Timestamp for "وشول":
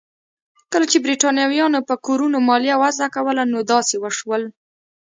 3.99-4.43